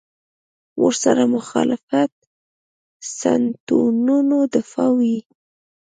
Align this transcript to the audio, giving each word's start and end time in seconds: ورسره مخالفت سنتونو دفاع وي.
ورسره 0.83 1.23
مخالفت 1.35 2.13
سنتونو 3.19 4.39
دفاع 4.55 4.89
وي. 4.99 5.17